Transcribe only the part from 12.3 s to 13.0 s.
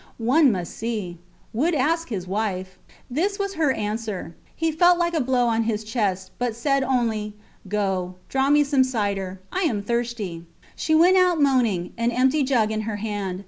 jug in her